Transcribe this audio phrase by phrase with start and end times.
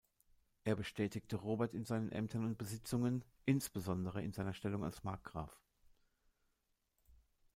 [0.63, 5.61] Er bestätigte Robert in seinen Ämtern und Besitzungen, insbesondere in seiner Stellung als Markgraf.